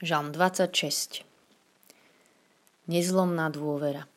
Žalm 0.00 0.32
26 0.32 1.28
Nezlomná 2.88 3.52
dôvera 3.52 4.08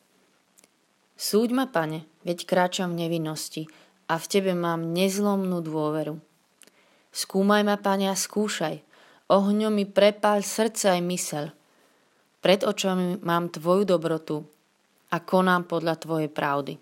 Súď 1.12 1.52
ma, 1.52 1.68
pane, 1.68 2.08
veď 2.24 2.48
kráčam 2.48 2.96
v 2.96 3.04
nevinnosti 3.04 3.68
a 4.08 4.16
v 4.16 4.24
tebe 4.24 4.56
mám 4.56 4.96
nezlomnú 4.96 5.60
dôveru. 5.60 6.16
Skúmaj 7.12 7.68
ma, 7.68 7.76
pane, 7.76 8.08
a 8.08 8.16
skúšaj. 8.16 8.80
Ohňom 9.28 9.76
mi 9.76 9.84
prepáľ 9.84 10.40
srdce 10.40 10.88
aj 10.96 11.04
mysel. 11.04 11.52
Pred 12.40 12.64
očami 12.64 13.20
mám 13.20 13.52
tvoju 13.52 13.84
dobrotu 13.84 14.40
a 15.12 15.20
konám 15.20 15.68
podľa 15.68 16.00
tvojej 16.00 16.32
pravdy. 16.32 16.80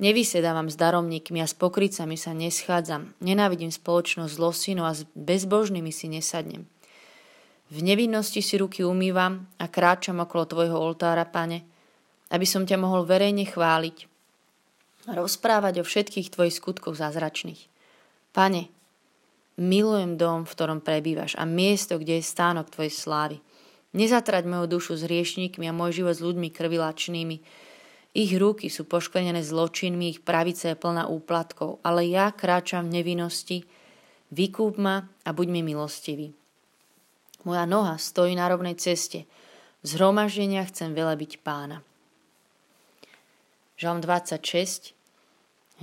Nevysedávam 0.00 0.72
s 0.72 0.80
daromníkmi 0.80 1.44
a 1.44 1.44
s 1.44 1.52
pokrycami 1.52 2.16
sa 2.16 2.32
neschádzam. 2.32 3.12
Nenávidím 3.20 3.68
spoločnosť 3.68 4.32
s 4.32 4.40
losinou 4.40 4.88
a 4.88 4.96
s 4.96 5.04
bezbožnými 5.12 5.92
si 5.92 6.08
nesadnem. 6.08 6.64
V 7.66 7.82
nevinnosti 7.82 8.38
si 8.38 8.54
ruky 8.62 8.86
umývam 8.86 9.50
a 9.58 9.66
kráčam 9.66 10.22
okolo 10.22 10.46
tvojho 10.46 10.78
oltára, 10.78 11.26
pane, 11.26 11.66
aby 12.30 12.46
som 12.46 12.62
ťa 12.62 12.78
mohol 12.78 13.02
verejne 13.02 13.42
chváliť 13.42 14.16
a 15.06 15.14
rozprávať 15.14 15.82
o 15.82 15.84
všetkých 15.86 16.34
tvojich 16.34 16.54
skutkoch 16.58 16.98
zázračných. 16.98 17.70
Pane, 18.34 18.70
milujem 19.58 20.18
dom, 20.18 20.42
v 20.44 20.52
ktorom 20.52 20.78
prebývaš 20.82 21.38
a 21.38 21.46
miesto, 21.46 21.98
kde 21.98 22.18
je 22.18 22.26
stánok 22.26 22.70
tvojej 22.70 22.94
slávy. 22.94 23.36
Nezatrať 23.94 24.44
moju 24.44 24.66
dušu 24.78 24.98
s 24.98 25.06
riešníkmi 25.06 25.64
a 25.70 25.74
môj 25.74 26.02
život 26.02 26.14
s 26.14 26.22
ľuďmi 26.26 26.52
krvilačnými. 26.52 27.36
Ich 28.16 28.32
ruky 28.34 28.68
sú 28.68 28.84
pošklenené 28.84 29.40
zločinmi, 29.40 30.10
ich 30.10 30.20
pravice 30.20 30.74
je 30.74 30.76
plná 30.76 31.08
úplatkov, 31.08 31.80
ale 31.86 32.04
ja 32.10 32.34
kráčam 32.34 32.90
v 32.90 33.00
nevinnosti, 33.00 33.64
vykúp 34.34 34.76
ma 34.76 35.06
a 35.24 35.30
buď 35.32 35.46
mi 35.48 35.62
milostivý. 35.64 36.34
Moja 37.44 37.66
noha 37.66 37.98
stojí 38.00 38.38
na 38.38 38.48
rovnej 38.48 38.78
ceste. 38.78 39.26
V 39.82 39.94
zhromaždenia 39.94 40.64
chcem 40.64 40.96
velebiť 40.96 41.44
pána. 41.44 41.84
Žalm 43.76 44.00
26, 44.00 44.96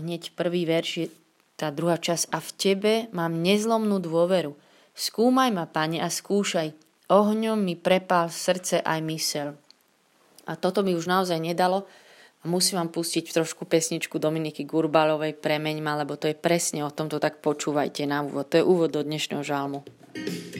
hneď 0.02 0.34
prvý 0.34 0.66
verš 0.66 0.90
je 0.98 1.08
tá 1.56 1.70
druhá 1.70 2.02
časť. 2.02 2.34
A 2.34 2.42
v 2.42 2.50
tebe 2.58 2.94
mám 3.14 3.46
nezlomnú 3.46 4.02
dôveru. 4.02 4.58
Skúmaj 4.98 5.50
ma, 5.54 5.70
pane, 5.70 6.02
a 6.02 6.10
skúšaj. 6.10 6.74
Ohňom 7.14 7.62
mi 7.62 7.78
prepál 7.78 8.34
srdce 8.34 8.82
aj 8.82 9.00
mysel. 9.06 9.50
A 10.50 10.58
toto 10.58 10.82
mi 10.82 10.98
už 10.98 11.06
naozaj 11.06 11.38
nedalo. 11.38 11.86
A 12.44 12.52
musím 12.52 12.84
vám 12.84 12.92
pustiť 12.92 13.32
trošku 13.32 13.64
pesničku 13.64 14.20
Dominiky 14.20 14.68
Gurbalovej 14.68 15.40
Premeň 15.40 15.80
ma, 15.80 15.96
lebo 15.96 16.20
to 16.20 16.28
je 16.28 16.36
presne 16.36 16.84
o 16.84 16.92
tomto, 16.92 17.16
tak 17.22 17.40
počúvajte 17.40 18.04
na 18.04 18.20
úvod. 18.20 18.52
To 18.52 18.60
je 18.60 18.68
úvod 18.68 18.92
do 18.92 19.00
dnešného 19.00 19.46
žalmu. 19.48 19.88
čeliť 20.14 20.53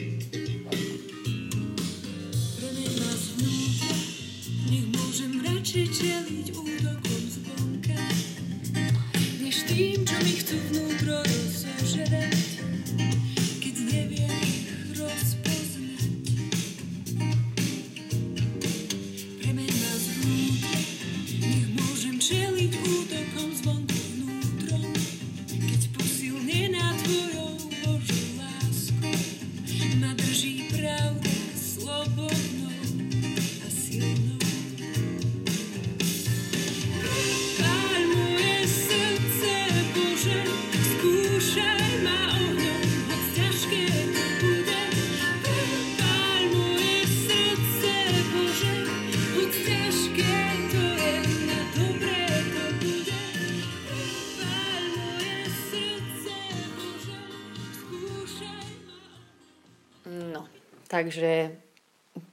Takže 60.94 61.50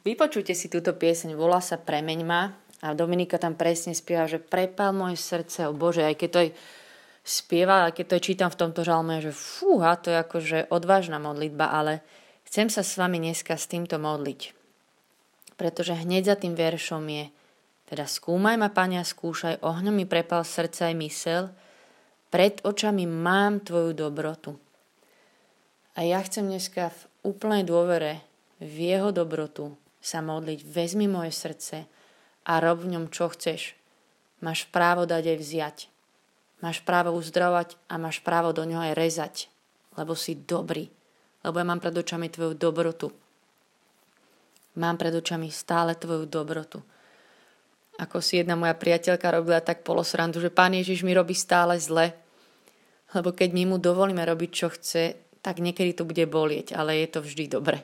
vypočujte 0.05 0.53
si 0.53 0.69
túto 0.69 0.93
pieseň, 0.93 1.33
volá 1.33 1.57
sa 1.65 1.81
Premeň 1.81 2.21
ma 2.21 2.53
a 2.85 2.93
Dominika 2.93 3.41
tam 3.41 3.57
presne 3.57 3.97
spieva, 3.97 4.29
že 4.29 4.37
prepal 4.37 4.93
moje 4.93 5.17
srdce, 5.17 5.65
o 5.65 5.73
Bože, 5.73 6.05
aj 6.05 6.13
keď 6.13 6.29
to 6.29 6.39
je 6.45 6.49
spieva, 7.25 7.89
aj 7.89 7.97
keď 7.97 8.05
to 8.05 8.13
je 8.21 8.25
čítam 8.29 8.53
v 8.53 8.61
tomto 8.61 8.85
žalme, 8.85 9.17
že 9.17 9.33
fúha, 9.33 9.97
to 9.97 10.13
je 10.13 10.17
akože 10.21 10.57
odvážna 10.69 11.17
modlitba, 11.17 11.73
ale 11.73 12.05
chcem 12.45 12.69
sa 12.69 12.85
s 12.85 13.01
vami 13.01 13.17
dneska 13.17 13.57
s 13.57 13.65
týmto 13.65 13.97
modliť. 13.97 14.53
Pretože 15.57 15.97
hneď 15.97 16.29
za 16.29 16.35
tým 16.37 16.53
veršom 16.53 17.01
je 17.09 17.33
teda 17.89 18.05
skúmaj 18.05 18.61
ma, 18.61 18.69
Pane, 18.69 19.01
a 19.01 19.05
skúšaj, 19.05 19.65
ohňom 19.65 19.97
mi 19.97 20.05
prepal 20.05 20.45
srdce 20.45 20.93
aj 20.93 20.95
mysel, 21.01 21.49
pred 22.29 22.61
očami 22.61 23.09
mám 23.09 23.65
Tvoju 23.65 23.97
dobrotu. 23.97 24.53
A 25.97 26.05
ja 26.05 26.21
chcem 26.21 26.45
dneska 26.45 26.93
v 26.93 27.01
úplnej 27.25 27.65
dôvere 27.65 28.30
v 28.61 28.93
jeho 28.93 29.09
dobrotu 29.09 29.73
sa 29.97 30.21
modliť. 30.21 30.61
Vezmi 30.61 31.09
moje 31.09 31.33
srdce 31.33 31.89
a 32.45 32.53
rob 32.61 32.85
v 32.85 32.93
ňom, 32.93 33.09
čo 33.09 33.33
chceš. 33.33 33.73
Máš 34.41 34.69
právo 34.69 35.09
dať 35.09 35.33
aj 35.33 35.37
vziať. 35.37 35.77
Máš 36.61 36.85
právo 36.85 37.17
uzdravať 37.17 37.73
a 37.89 37.97
máš 37.97 38.21
právo 38.21 38.53
do 38.53 38.61
ňoho 38.61 38.93
aj 38.93 38.97
rezať, 38.97 39.35
lebo 39.97 40.13
si 40.13 40.37
dobrý. 40.37 40.85
Lebo 41.41 41.57
ja 41.57 41.65
mám 41.65 41.81
pred 41.81 41.93
očami 41.93 42.29
tvoju 42.29 42.53
dobrotu. 42.53 43.09
Mám 44.77 45.01
pred 45.01 45.13
očami 45.13 45.49
stále 45.49 45.97
tvoju 45.97 46.29
dobrotu. 46.29 46.85
Ako 47.97 48.21
si 48.21 48.37
jedna 48.37 48.53
moja 48.53 48.77
priateľka 48.77 49.25
robila 49.33 49.61
tak 49.61 49.81
polosrandu, 49.81 50.37
že 50.37 50.53
pán 50.53 50.77
Ježiš 50.77 51.01
mi 51.01 51.17
robí 51.17 51.33
stále 51.33 51.81
zle. 51.81 52.13
Lebo 53.11 53.33
keď 53.33 53.49
my 53.57 53.73
mu 53.73 53.77
dovolíme 53.81 54.21
robiť, 54.21 54.49
čo 54.53 54.69
chce, 54.69 55.17
tak 55.41 55.57
niekedy 55.57 55.97
to 55.97 56.05
bude 56.05 56.21
bolieť, 56.29 56.77
ale 56.77 57.01
je 57.01 57.07
to 57.09 57.25
vždy 57.25 57.49
dobre 57.49 57.81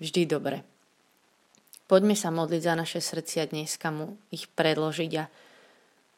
vždy 0.00 0.22
dobre. 0.28 0.62
Poďme 1.86 2.18
sa 2.18 2.34
modliť 2.34 2.62
za 2.66 2.74
naše 2.74 2.98
srdcia 2.98 3.54
dneska 3.54 3.94
mu 3.94 4.18
ich 4.34 4.50
predložiť 4.50 5.12
a, 5.22 5.24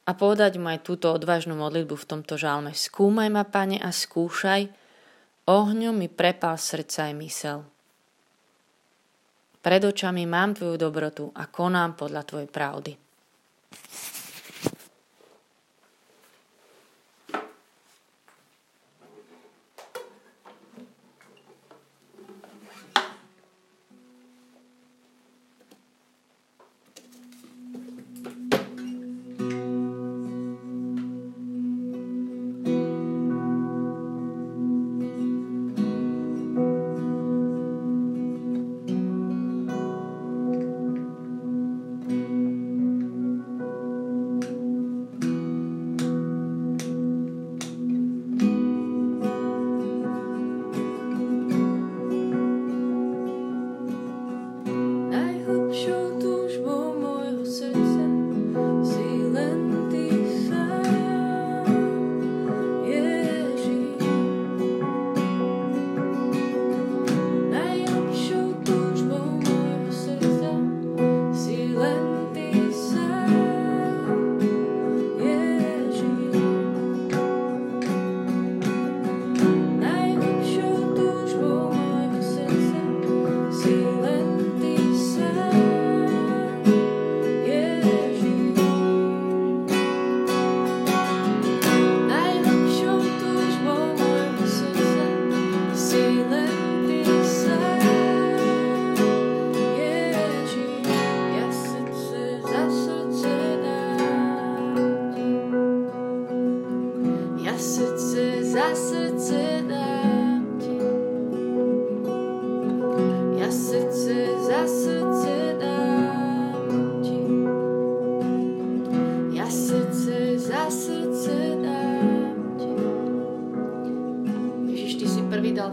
a 0.08 0.10
povedať 0.16 0.56
mu 0.56 0.72
aj 0.72 0.80
túto 0.80 1.12
odvážnu 1.12 1.52
modlitbu 1.52 1.92
v 1.92 2.08
tomto 2.08 2.40
žalme. 2.40 2.72
Skúmaj 2.72 3.28
ma, 3.28 3.44
pane, 3.44 3.76
a 3.76 3.92
skúšaj, 3.92 4.72
ohňom 5.44 5.92
mi 5.92 6.08
prepal 6.08 6.56
srdca 6.56 7.12
aj 7.12 7.14
mysel. 7.20 7.58
Pred 9.60 9.92
očami 9.92 10.24
mám 10.24 10.56
tvoju 10.56 10.80
dobrotu 10.80 11.28
a 11.36 11.44
konám 11.52 11.92
podľa 11.98 12.22
tvojej 12.24 12.48
pravdy. 12.48 12.92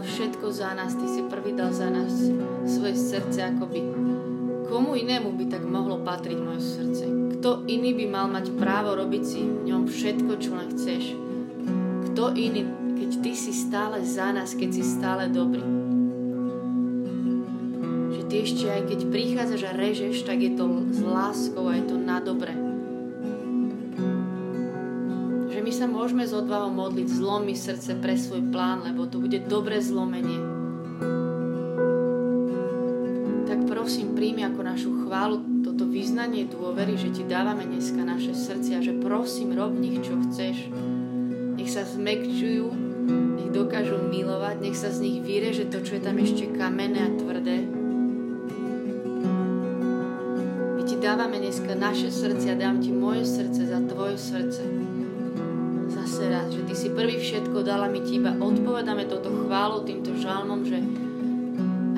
Všetko 0.02 0.52
za 0.52 0.74
nás, 0.74 0.96
Ty 0.96 1.06
si 1.08 1.22
prvý 1.28 1.56
dal 1.56 1.72
za 1.72 1.88
nás 1.88 2.12
svoje 2.66 2.96
srdce 2.96 3.54
akoby. 3.54 3.80
Komu 4.66 4.98
inému 4.98 5.32
by 5.38 5.44
tak 5.46 5.62
mohlo 5.62 6.02
patriť 6.02 6.38
moje 6.42 6.60
srdce? 6.60 7.04
Kto 7.38 7.64
iný 7.70 7.94
by 7.94 8.06
mal 8.10 8.26
mať 8.26 8.50
právo 8.58 8.98
robiť 8.98 9.22
si 9.22 9.40
v 9.46 9.70
ňom 9.70 9.86
všetko, 9.86 10.32
čo 10.42 10.50
len 10.58 10.68
chceš? 10.74 11.04
Kto 12.10 12.34
iný, 12.34 12.66
keď 12.98 13.10
Ty 13.22 13.32
si 13.32 13.52
stále 13.54 14.02
za 14.02 14.34
nás, 14.34 14.58
keď 14.58 14.70
si 14.74 14.82
stále 14.82 15.30
dobrý? 15.30 15.62
Že 18.10 18.22
Ty 18.26 18.36
ešte 18.42 18.64
aj 18.66 18.82
keď 18.90 19.00
prichádzaš 19.06 19.62
a 19.70 19.72
režeš, 19.78 20.26
tak 20.26 20.42
je 20.42 20.52
to 20.58 20.66
s 20.90 21.00
láskou 21.06 21.70
a 21.70 21.78
je 21.78 21.84
to 21.86 21.96
na 21.96 22.18
dobre 22.18 22.65
sa 25.76 25.84
môžeme 25.84 26.24
s 26.24 26.32
odvahou 26.32 26.72
modliť, 26.72 27.04
zlomi 27.04 27.52
srdce 27.52 28.00
pre 28.00 28.16
svoj 28.16 28.48
plán, 28.48 28.80
lebo 28.88 29.04
to 29.04 29.20
bude 29.20 29.44
dobré 29.44 29.76
zlomenie. 29.84 30.40
Tak 33.44 33.68
prosím, 33.68 34.16
príjmi 34.16 34.48
ako 34.48 34.60
našu 34.64 34.90
chválu 35.04 35.44
toto 35.60 35.84
vyznanie 35.84 36.48
dôvery, 36.48 36.96
že 36.96 37.12
ti 37.12 37.28
dávame 37.28 37.68
dneska 37.68 38.00
naše 38.00 38.32
srdcia, 38.32 38.80
že 38.80 38.96
prosím, 38.96 39.52
rob 39.52 39.76
nich, 39.76 40.00
čo 40.00 40.16
chceš. 40.24 40.72
Nech 41.60 41.68
sa 41.68 41.84
zmekčujú, 41.84 42.72
nech 43.36 43.52
dokážu 43.52 44.00
milovať, 44.00 44.56
nech 44.64 44.80
sa 44.80 44.88
z 44.88 45.04
nich 45.04 45.20
vyreže 45.20 45.68
to, 45.68 45.84
čo 45.84 46.00
je 46.00 46.02
tam 46.02 46.16
ešte 46.16 46.56
kamenné 46.56 47.04
a 47.04 47.10
tvrdé. 47.20 47.68
Dávame 51.06 51.38
dneska 51.38 51.78
naše 51.78 52.10
srdcia, 52.10 52.58
dám 52.58 52.82
ti 52.82 52.90
moje 52.90 53.22
srdce 53.22 53.70
za 53.70 53.78
tvoje 53.78 54.18
srdce 54.18 54.85
zase 56.16 56.32
raz, 56.32 56.48
že 56.48 56.64
Ty 56.64 56.74
si 56.80 56.88
prvý 56.96 57.20
všetko 57.20 57.60
dala, 57.60 57.92
my 57.92 58.00
Ti 58.00 58.16
iba 58.16 58.32
odpovedáme 58.32 59.04
toto 59.04 59.28
chválu 59.28 59.84
týmto 59.84 60.16
žalmom, 60.16 60.64
že 60.64 60.80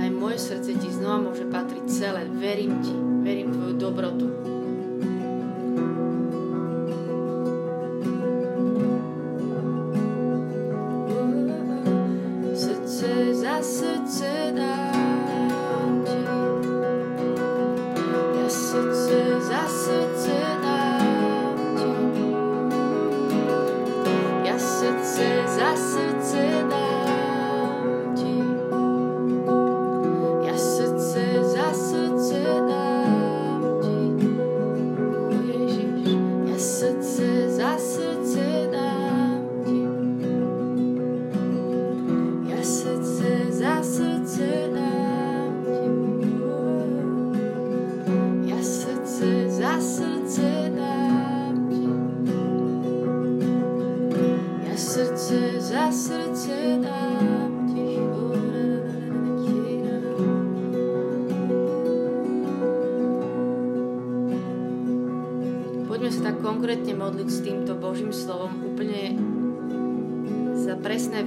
aj 0.03 0.09
moje 0.11 0.43
srdce 0.43 0.75
Ti 0.75 0.91
znova 0.91 1.31
môže 1.31 1.47
patriť 1.47 1.87
celé. 1.87 2.27
Verím 2.27 2.83
Ti, 2.83 2.95
verím 3.23 3.55
Tvoju 3.55 3.75
dobrotu. 3.79 4.27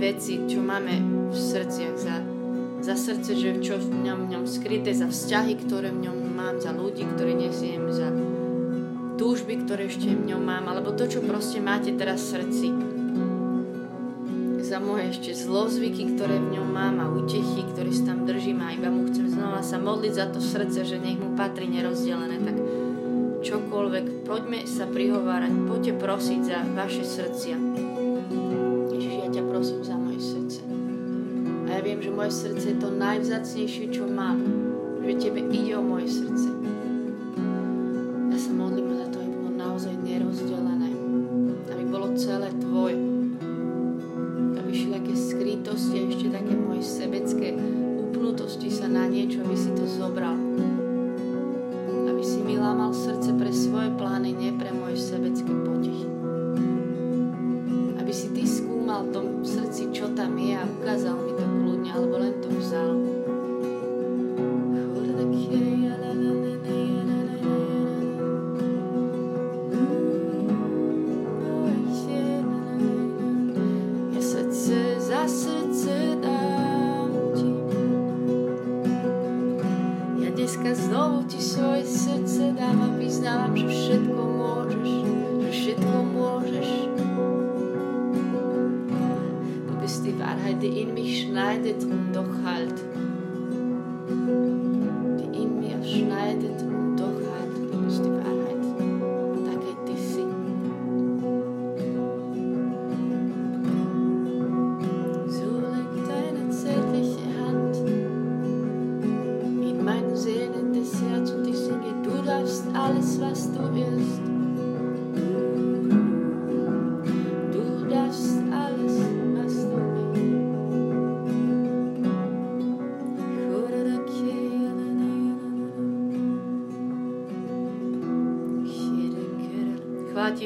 Veci, 0.02 0.44
čo 0.50 0.60
máme 0.62 0.94
v 1.30 1.38
srdciach, 1.38 1.96
za, 1.96 2.18
za 2.82 2.96
srdce, 2.98 3.38
že 3.38 3.50
čo 3.62 3.78
v 3.78 4.06
ňom, 4.06 4.20
v 4.26 4.38
ňom 4.38 4.46
skryté, 4.50 4.94
za 4.94 5.06
vzťahy, 5.06 5.54
ktoré 5.66 5.94
v 5.94 6.10
ňom 6.10 6.18
mám, 6.34 6.58
za 6.58 6.74
ľudí, 6.74 7.06
ktoré 7.16 7.38
nesiem, 7.38 7.86
za 7.94 8.10
túžby, 9.22 9.66
ktoré 9.66 9.90
ešte 9.90 10.10
v 10.10 10.34
ňom 10.34 10.42
mám, 10.42 10.66
alebo 10.70 10.94
to, 10.98 11.06
čo 11.06 11.22
proste 11.22 11.62
máte 11.62 11.94
teraz 11.94 12.22
v 12.22 12.30
srdci. 12.38 12.68
Za 14.62 14.78
moje 14.78 15.14
ešte 15.14 15.32
zlozvyky, 15.34 16.18
ktoré 16.18 16.38
v 16.38 16.60
ňom 16.60 16.68
mám 16.70 16.96
a 17.02 17.10
útechy, 17.10 17.66
ktoré 17.74 17.90
si 17.94 18.06
tam 18.06 18.26
držím 18.26 18.62
a 18.62 18.74
iba 18.74 18.94
mu 18.94 19.06
chcem 19.10 19.26
znova 19.26 19.62
sa 19.62 19.78
modliť 19.78 20.14
za 20.18 20.26
to 20.34 20.40
srdce, 20.42 20.86
že 20.86 20.98
nech 20.98 21.18
mu 21.18 21.34
patrí 21.34 21.66
nerozdelené, 21.66 22.38
tak 22.46 22.56
čokoľvek, 23.42 24.24
poďme 24.24 24.64
sa 24.70 24.86
prihovárať, 24.86 25.54
poďte 25.66 25.94
prosiť 25.98 26.42
za 26.46 26.60
vaše 26.78 27.04
srdcia. 27.04 27.58
Ježiš, 28.94 29.16
ja 29.18 29.28
ťa 29.30 29.44
prosím 29.50 29.82
za 29.82 30.02
ja 31.82 31.90
viem, 31.90 31.98
že 31.98 32.14
moje 32.14 32.30
srdce 32.30 32.66
je 32.68 32.78
to 32.78 32.94
najvzácnejšie, 32.94 33.90
čo 33.90 34.06
mám. 34.06 34.61
Vyznávam, 83.52 83.58
že 83.58 84.11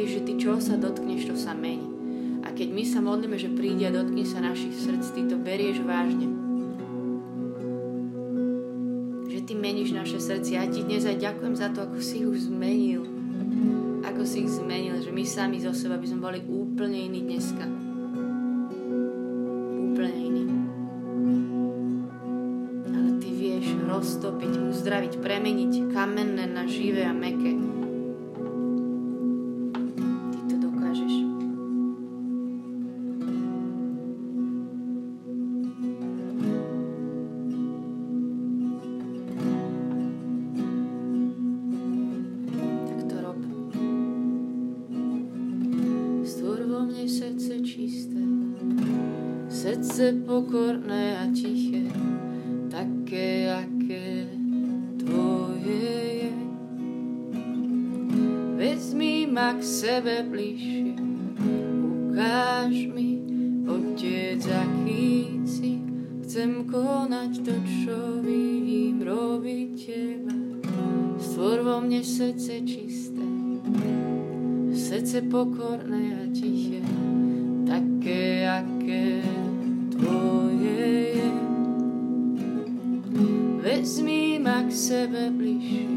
že 0.08 0.20
ty 0.26 0.34
čo 0.38 0.62
sa 0.62 0.78
dotkneš, 0.78 1.30
to 1.30 1.36
sa 1.36 1.58
mení. 1.58 1.90
A 2.46 2.54
keď 2.54 2.70
my 2.70 2.84
sa 2.86 3.02
modlíme, 3.02 3.42
že 3.42 3.50
príde 3.50 3.90
a 3.90 3.96
dotkne 3.96 4.22
sa 4.22 4.38
našich 4.38 4.78
srdc, 4.78 5.06
ty 5.18 5.22
to 5.26 5.36
berieš 5.42 5.82
vážne. 5.82 6.30
Že 9.26 9.40
ty 9.50 9.54
meníš 9.58 9.98
naše 9.98 10.22
srdce. 10.22 10.54
Ja 10.54 10.70
ti 10.70 10.86
dnes 10.86 11.10
aj 11.10 11.18
ďakujem 11.18 11.56
za 11.58 11.74
to, 11.74 11.82
ako 11.82 11.98
si 11.98 12.22
už 12.22 12.54
zmenil. 12.54 13.02
Ako 14.06 14.22
si 14.22 14.46
ich 14.46 14.54
zmenil, 14.54 15.02
že 15.02 15.10
my 15.10 15.26
sami 15.26 15.58
zo 15.58 15.74
seba 15.74 15.98
by 15.98 16.06
sme 16.06 16.22
boli 16.22 16.40
úplne 16.46 17.10
iní 17.10 17.26
dneska. 17.26 17.66
Úplne 19.90 20.14
iní. 20.22 20.44
Ale 22.94 23.10
ty 23.18 23.30
vieš 23.34 23.74
roztopiť, 23.90 24.54
uzdraviť, 24.70 25.18
premeniť 25.18 25.90
kamenné 25.90 26.46
na 26.46 26.70
živé 26.70 27.10
a 27.10 27.14
meké. 27.18 27.55
Srdce 49.96 50.28
pokorné 50.28 51.16
a 51.24 51.32
tiché, 51.32 51.88
také, 52.68 53.48
aké 53.48 54.28
tvoje 55.00 55.88
je. 56.20 56.36
Vezmi 58.60 59.24
ma 59.32 59.56
k 59.56 59.64
sebe 59.64 60.28
bližšie, 60.28 61.00
ukáž 61.80 62.76
mi, 62.92 63.24
Otec, 63.72 64.44
aký 64.44 65.40
si, 65.48 65.80
chcem 66.28 66.68
konať 66.68 67.32
to, 67.48 67.56
čo 67.64 68.20
vidím, 68.20 69.00
robiť 69.00 69.80
Teba. 69.80 70.36
Stvor 71.24 71.64
vo 71.64 71.80
mne 71.80 72.04
srdce 72.04 72.68
čisté, 72.68 73.24
srdce 74.76 75.24
pokorné 75.32 76.20
a 76.20 76.24
tiché, 76.36 76.84
také, 77.64 78.44
aké 78.44 79.24
Tvoje 79.96 80.84
je. 81.16 81.30
Vezmi 83.64 84.38
ma 84.44 84.68
k 84.68 84.72
sebe 84.76 85.32
bližšie, 85.32 85.88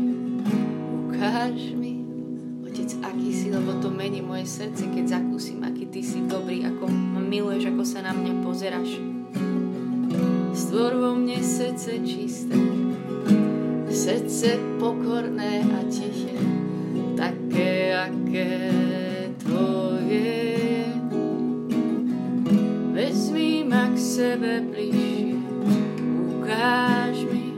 ukáž 1.11 1.75
mi, 1.75 2.07
Otec, 2.63 2.95
aký 3.03 3.31
si, 3.35 3.51
lebo 3.51 3.75
to 3.83 3.91
mení 3.91 4.23
moje 4.23 4.47
srdce, 4.47 4.87
keď 4.87 5.19
zakúsim, 5.19 5.67
aký 5.67 5.91
Ty 5.91 6.01
si 6.07 6.23
dobrý, 6.31 6.63
ako 6.63 6.87
ma 6.87 7.19
miluješ, 7.19 7.75
ako 7.75 7.83
sa 7.83 8.07
na 8.07 8.15
mňa 8.15 8.33
pozeráš. 8.47 9.03
Stvor 10.55 10.95
vo 10.95 11.19
mne 11.19 11.43
srdce 11.43 11.99
čisté, 12.07 12.55
srdce 13.91 14.63
pokorné 14.79 15.67
a 15.67 15.81
tiché, 15.91 16.39
také, 17.19 17.99
aké 17.99 18.51
tvoje 19.43 20.48
sebe 23.99 24.63
bližšie, 24.63 25.35
ukáž 26.39 27.27
mi, 27.27 27.51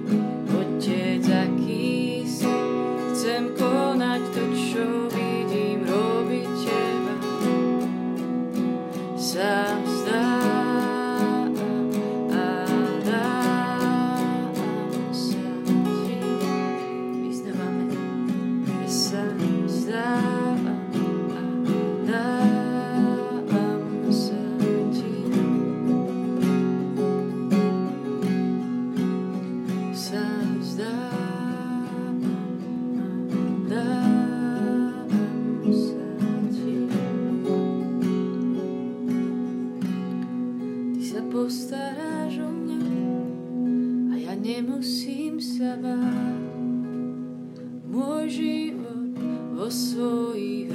Otec, 0.49 1.29
aký 1.29 2.25
si, 2.25 2.49
chcem 3.13 3.53
konať 3.61 4.23
to, 4.33 4.45
čo 4.57 4.85
vo 49.71 49.75
svojich 49.75 50.67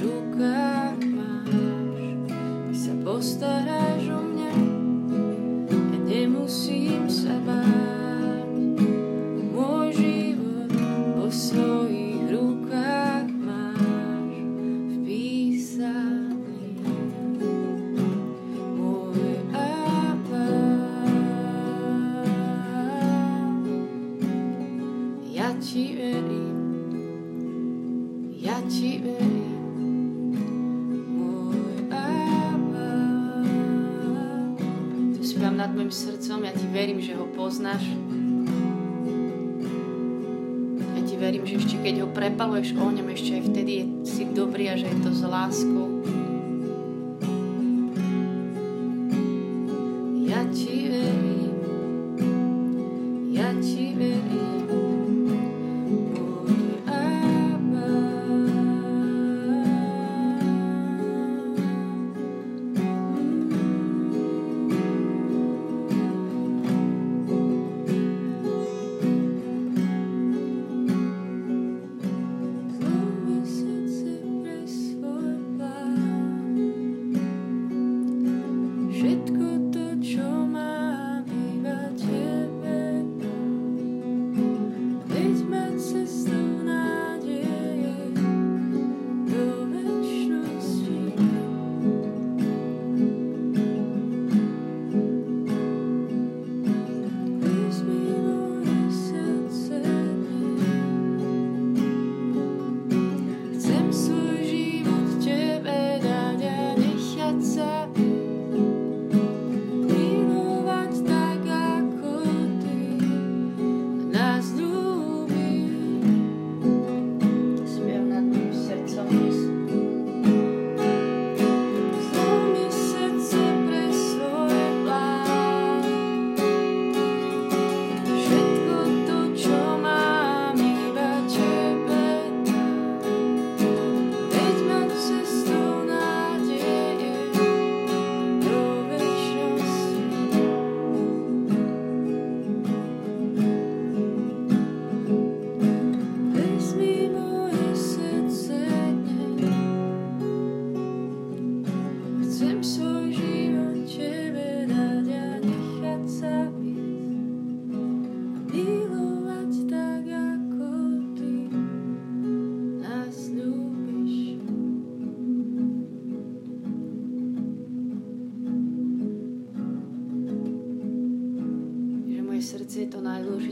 verím, 41.16 41.48
že 41.48 41.58
ešte 41.58 41.80
keď 41.80 42.04
ho 42.04 42.08
prepaluješ 42.12 42.76
ohňom, 42.76 43.08
ešte 43.10 43.40
aj 43.40 43.42
vtedy 43.48 43.72
je, 43.80 43.84
si 44.04 44.22
dobrý 44.28 44.70
a 44.70 44.76
že 44.76 44.86
je 44.86 44.98
to 45.00 45.10
s 45.10 45.24
láskou. 45.24 45.88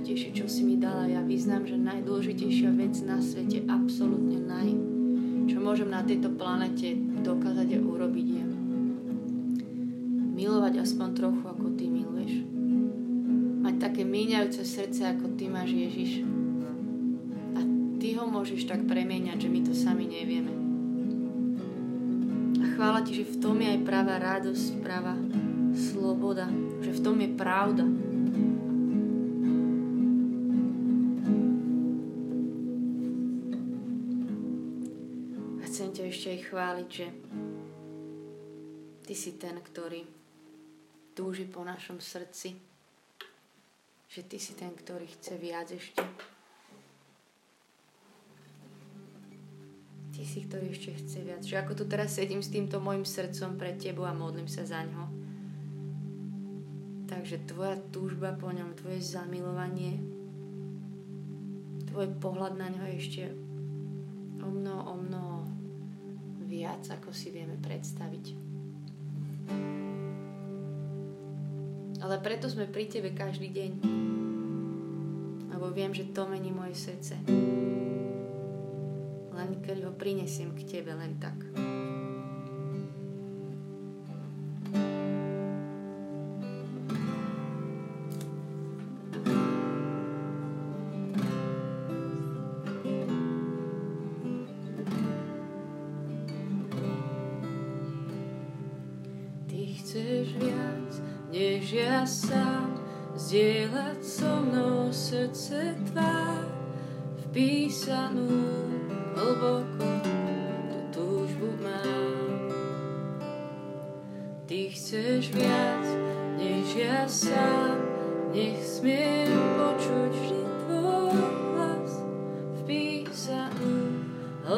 Najdôležitejšie, 0.04 0.37
čo 0.37 0.44
si 0.52 0.68
mi 0.68 0.76
dala. 0.76 1.08
Ja 1.08 1.25
vyznám, 1.25 1.64
že 1.64 1.80
najdôležitejšia 1.80 2.76
vec 2.76 2.92
na 3.08 3.25
svete, 3.25 3.64
absolútne 3.64 4.37
naj, 4.37 4.68
čo 5.49 5.64
môžem 5.64 5.88
na 5.88 6.04
tejto 6.04 6.28
planete 6.37 6.92
dokázať 7.25 7.73
a 7.73 7.78
urobiť 7.80 8.26
je 8.28 8.44
milovať 10.37 10.84
aspoň 10.84 11.08
trochu, 11.16 11.44
ako 11.49 11.66
ty 11.73 11.88
miluješ. 11.88 12.44
Mať 13.64 13.75
také 13.80 14.04
míňajúce 14.04 14.61
srdce, 14.61 15.08
ako 15.08 15.40
ty 15.40 15.49
máš 15.49 15.73
Ježiš. 15.73 16.20
A 17.56 17.64
ty 17.96 18.12
ho 18.20 18.28
môžeš 18.28 18.68
tak 18.68 18.84
premieňať, 18.84 19.40
že 19.40 19.49
my 19.49 19.61
to 19.64 19.73
sami 19.73 20.04
nevieme. 20.04 20.52
A 22.61 22.64
chvála 22.76 23.00
ti, 23.08 23.16
že 23.16 23.25
v 23.25 23.40
tom 23.40 23.56
je 23.56 23.73
aj 23.73 23.80
práva 23.88 24.20
radosť, 24.20 24.84
práva 24.84 25.16
sloboda, 25.73 26.44
že 26.84 26.92
v 26.92 27.00
tom 27.00 27.16
je 27.25 27.30
pravda. 27.32 28.03
Chcem 35.84 36.00
ťa 36.00 36.04
ešte 36.08 36.28
aj 36.32 36.40
chváliť, 36.48 36.88
že 36.88 37.06
ty 39.04 39.12
si 39.12 39.36
ten, 39.36 39.52
ktorý 39.60 40.08
túži 41.12 41.44
po 41.44 41.60
našom 41.60 42.00
srdci, 42.00 42.56
že 44.08 44.24
ty 44.24 44.40
si 44.40 44.56
ten, 44.56 44.72
ktorý 44.72 45.04
chce 45.04 45.36
viac 45.36 45.68
ešte. 45.68 46.00
Ty 50.16 50.22
si, 50.24 50.48
ktorý 50.48 50.72
ešte 50.72 50.96
chce 50.96 51.20
viac. 51.20 51.44
Že 51.44 51.60
ako 51.60 51.72
tu 51.76 51.84
teraz 51.84 52.16
sedím 52.16 52.40
s 52.40 52.48
týmto 52.48 52.80
môjim 52.80 53.04
srdcom 53.04 53.60
pred 53.60 53.76
tebou 53.76 54.08
a 54.08 54.16
modlím 54.16 54.48
sa 54.48 54.64
za 54.64 54.80
ňo 54.88 55.12
Takže 57.12 57.44
tvoja 57.44 57.76
túžba 57.92 58.32
po 58.32 58.48
ňom, 58.48 58.72
tvoje 58.72 59.04
zamilovanie, 59.04 60.00
tvoj 61.92 62.08
pohľad 62.24 62.56
na 62.56 62.72
ňo 62.72 62.88
ešte 62.96 63.43
viac, 66.64 66.80
ako 66.97 67.12
si 67.12 67.28
vieme 67.28 67.61
predstaviť. 67.61 68.25
Ale 72.00 72.16
preto 72.25 72.49
sme 72.49 72.64
pri 72.64 72.88
tebe 72.88 73.12
každý 73.12 73.52
deň. 73.52 73.73
Lebo 75.52 75.68
viem, 75.76 75.92
že 75.92 76.09
to 76.16 76.25
mení 76.25 76.49
moje 76.49 76.88
srdce. 76.88 77.21
Len 79.28 79.50
keď 79.60 79.76
ho 79.84 79.93
prinesiem 79.93 80.56
k 80.56 80.65
tebe 80.65 80.97
len 80.97 81.21
tak. 81.21 81.36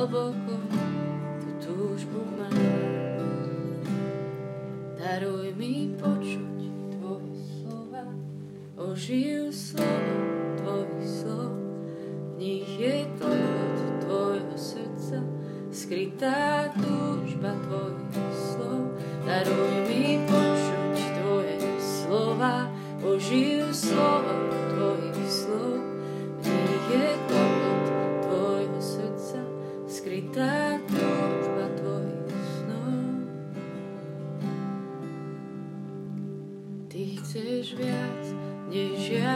Hlboko 0.06 0.54
tú 1.42 1.50
túžbu 1.58 2.22
mám. 2.38 2.54
Daruj 4.94 5.50
mi 5.58 5.98
počuť 5.98 6.58
Ožijú 7.02 7.26
slovo 7.34 8.14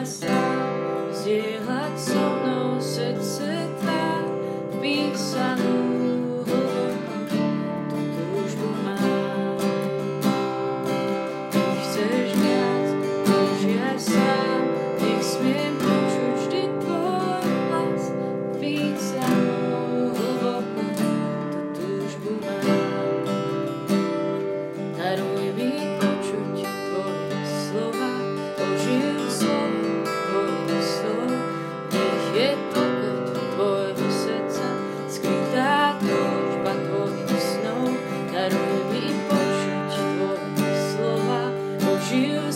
passa, 0.00 0.26
ziraat 1.12 2.00
zon, 2.00 2.80
zet, 2.80 3.24
zet, 3.24 3.99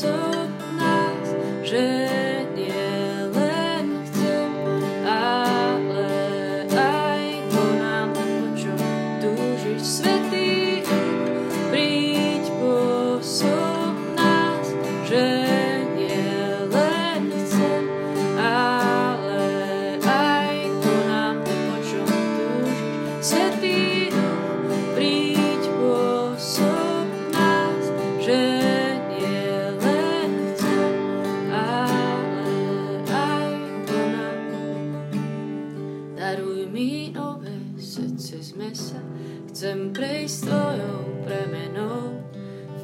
so 0.00 0.27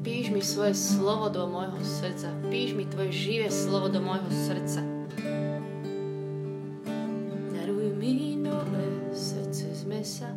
Vpíš 0.00 0.32
mi 0.32 0.40
svoje 0.40 0.72
slovo 0.72 1.28
do 1.28 1.44
môjho 1.44 1.76
srdca. 1.84 2.32
Vpíš 2.48 2.72
mi 2.72 2.88
tvoje 2.88 3.12
živé 3.12 3.52
slovo 3.52 3.92
do 3.92 4.00
môjho 4.00 4.32
srdca. 4.32 4.80
Daruj 7.52 7.92
mi 8.00 8.32
nové 8.40 9.12
srdce 9.12 9.68
z 9.76 9.84
mesa. 9.84 10.32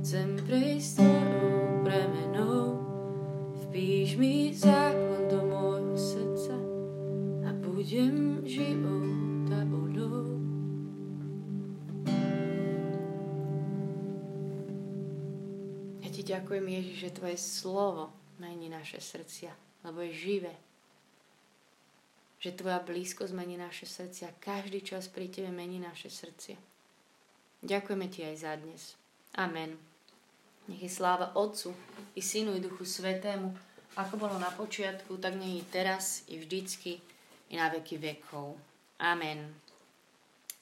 Chcem 0.00 0.40
prejsť 0.48 1.04
tvoju 1.04 1.84
premenou. 1.84 2.80
Vpíš 3.68 4.16
mi 4.16 4.56
zákon 4.56 5.28
do 5.28 5.52
môjho 5.52 5.96
srdca 6.00 6.56
a 7.44 7.52
budem 7.60 8.40
života 8.48 9.68
vodou. 9.68 10.32
Ja 16.00 16.08
ti 16.08 16.24
ďakujem, 16.24 16.64
Ježiš, 16.72 16.96
že 17.04 17.16
tvoje 17.20 17.36
slovo 17.36 18.23
mení 18.38 18.68
naše 18.68 19.00
srdcia, 19.00 19.52
lebo 19.84 20.00
je 20.04 20.12
živé. 20.12 20.54
Že 22.40 22.60
tvoja 22.60 22.80
blízkosť 22.84 23.32
mení 23.32 23.56
naše 23.56 23.88
srdcia. 23.88 24.36
Každý 24.36 24.84
čas 24.84 25.08
pri 25.08 25.32
tebe 25.32 25.48
mení 25.48 25.80
naše 25.80 26.12
srdcia. 26.12 26.56
Ďakujeme 27.64 28.06
ti 28.12 28.20
aj 28.20 28.36
za 28.36 28.52
dnes. 28.60 28.82
Amen. 29.40 29.80
Nech 30.68 30.80
je 30.84 30.92
sláva 30.92 31.32
Otcu 31.36 31.72
i 32.16 32.20
Synu 32.20 32.56
i 32.56 32.60
Duchu 32.60 32.84
Svetému, 32.84 33.52
ako 33.94 34.14
bolo 34.16 34.36
na 34.36 34.50
počiatku, 34.52 35.16
tak 35.20 35.36
nech 35.36 35.64
je 35.64 35.72
teraz 35.72 36.26
i 36.28 36.40
vždycky 36.40 37.00
i 37.52 37.54
na 37.56 37.68
veky 37.72 37.96
vekov. 38.00 38.56
Amen. 39.00 39.52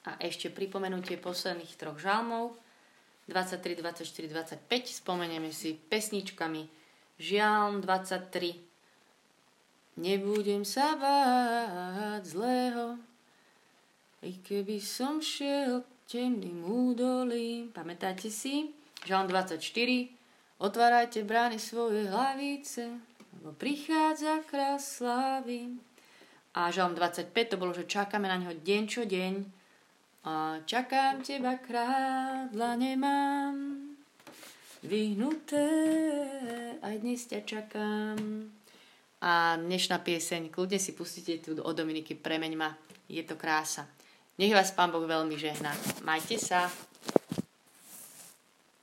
A 0.03 0.19
ešte 0.19 0.51
pripomenutie 0.51 1.15
posledných 1.15 1.79
troch 1.79 1.99
žalmov 1.99 2.55
23, 3.31 3.79
24, 3.79 4.59
25. 4.67 4.99
Spomenieme 4.99 5.49
si 5.55 5.79
pesničkami 5.79 6.82
Žialm 7.21 7.85
23. 7.85 8.57
Nebudem 10.01 10.65
sa 10.65 10.97
báť 10.97 12.25
zlého, 12.25 12.97
i 14.25 14.33
keby 14.41 14.81
som 14.81 15.21
šiel 15.21 15.85
temným 16.09 16.65
údolím. 16.65 17.69
Pamätáte 17.69 18.33
si? 18.33 18.73
Žalm 19.05 19.29
24. 19.29 19.61
Otvárajte 20.57 21.21
brány 21.21 21.61
svoje 21.61 22.09
hlavice, 22.09 22.97
lebo 23.37 23.53
prichádza 23.61 24.41
král 24.49 24.81
slávy. 24.81 25.77
A 26.57 26.73
Žalm 26.73 26.97
25 26.97 27.29
to 27.29 27.55
bolo, 27.61 27.77
že 27.77 27.85
čakáme 27.85 28.25
na 28.25 28.41
neho 28.41 28.57
deň 28.57 28.83
čo 28.89 29.05
deň. 29.05 29.33
A 30.23 30.63
čakám 30.65 31.21
teba 31.21 31.59
krádla 31.59 32.79
nemám 32.79 33.82
vyhnuté, 34.83 35.67
aj 36.83 36.95
dnes 36.99 37.23
ťa 37.23 37.39
čakám. 37.47 38.19
A 39.23 39.55
dnešná 39.55 40.03
pieseň, 40.03 40.51
kľudne 40.51 40.75
si 40.75 40.91
pustíte 40.91 41.39
tu 41.39 41.55
od 41.55 41.71
Dominiky 41.71 42.19
Premeň 42.19 42.53
ma, 42.59 42.75
je 43.07 43.23
to 43.23 43.39
krása. 43.39 43.87
Nech 44.35 44.51
vás 44.51 44.75
Pán 44.75 44.91
Boh 44.91 45.07
veľmi 45.07 45.39
žehná. 45.39 45.71
Majte 46.03 46.35
sa. 46.35 46.67